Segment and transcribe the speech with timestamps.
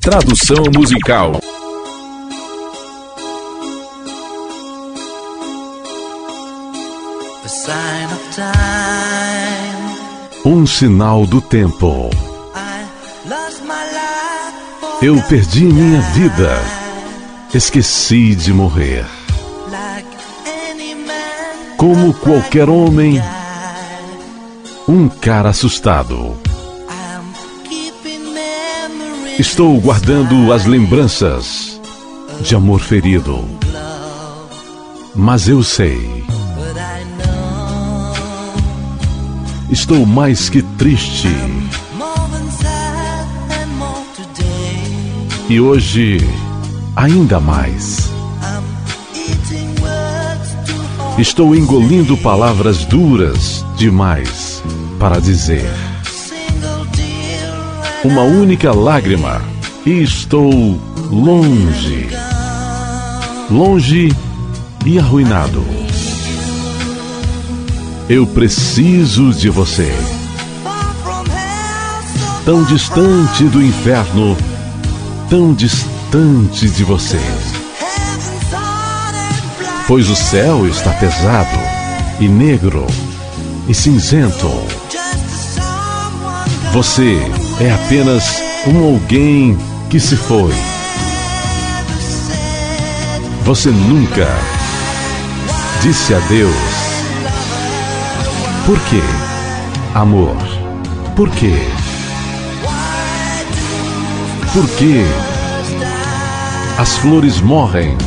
[0.00, 1.32] Tradução musical.
[10.42, 12.08] Um sinal do tempo.
[15.02, 16.50] Eu perdi minha vida.
[17.52, 19.04] Esqueci de morrer.
[21.76, 23.22] Como qualquer homem,
[24.88, 26.39] um cara assustado.
[29.40, 31.80] Estou guardando as lembranças
[32.42, 33.42] de amor ferido.
[35.14, 36.26] Mas eu sei.
[39.70, 41.30] Estou mais que triste.
[45.48, 46.18] E hoje,
[46.94, 48.10] ainda mais.
[51.16, 54.62] Estou engolindo palavras duras demais
[54.98, 55.89] para dizer.
[58.02, 59.42] Uma única lágrima
[59.84, 62.08] e estou longe.
[63.50, 64.08] Longe
[64.86, 65.62] e arruinado.
[68.08, 69.94] Eu preciso de você.
[72.46, 74.34] Tão distante do inferno,
[75.28, 77.20] tão distante de você.
[79.86, 81.58] Pois o céu está pesado
[82.18, 82.86] e negro
[83.68, 84.79] e cinzento.
[86.72, 87.18] Você
[87.60, 89.58] é apenas um alguém
[89.90, 90.52] que se foi.
[93.44, 94.28] Você nunca
[95.82, 96.54] disse adeus.
[98.64, 99.02] Por quê?
[99.96, 100.36] Amor.
[101.16, 101.56] Por quê?
[104.52, 105.04] Por quê?
[106.78, 107.98] As flores morrem.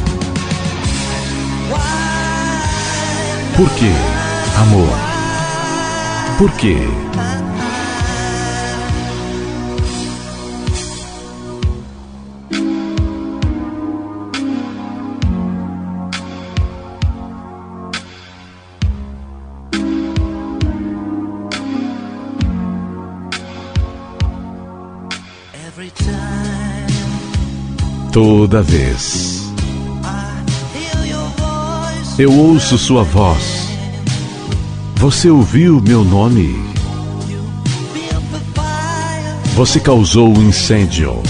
[3.57, 3.91] Por quê?
[4.61, 4.97] Amor.
[6.37, 6.77] Por quê?
[28.11, 29.43] Toda vez
[32.17, 33.67] eu ouço sua voz.
[34.97, 36.63] Você ouviu meu nome.
[39.55, 41.21] Você causou o um incêndio.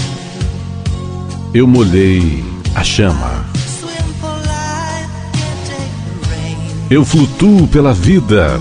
[1.54, 2.44] Eu molhei
[2.74, 3.46] a chama.
[6.90, 8.60] Eu flutuo pela vida.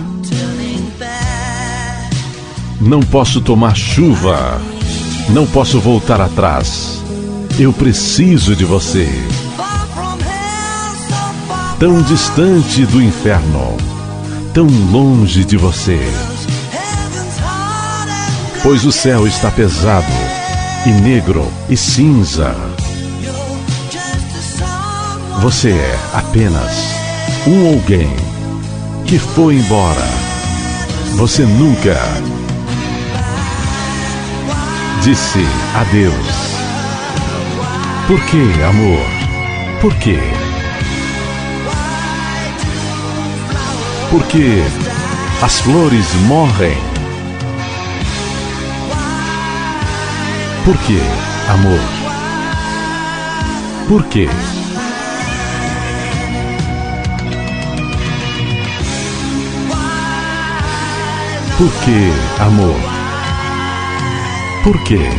[2.80, 4.62] Não posso tomar chuva.
[5.30, 7.04] Não posso voltar atrás.
[7.58, 9.08] Eu preciso de você.
[11.80, 13.78] Tão distante do inferno,
[14.54, 16.00] tão longe de você.
[18.62, 20.06] Pois o céu está pesado,
[20.86, 22.56] e negro, e cinza.
[25.42, 26.94] Você é apenas
[27.46, 28.10] um alguém
[29.06, 30.08] que foi embora.
[31.18, 31.98] Você nunca
[35.04, 36.56] disse adeus.
[38.08, 39.06] Por que, amor?
[39.82, 40.18] Por quê?
[44.10, 44.64] Porque
[45.42, 46.78] as flores morrem.
[50.64, 51.02] Por que,
[51.50, 51.80] amor?
[53.90, 54.30] Por quê?
[61.58, 62.93] Por que, amor?
[64.64, 65.10] Por quê?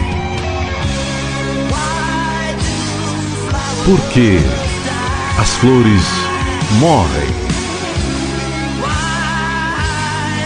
[3.85, 4.39] Por que
[5.39, 6.03] as flores
[6.81, 7.29] morrem?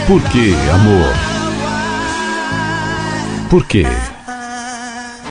[0.05, 1.13] Por que, amor?
[3.49, 3.85] Por quê?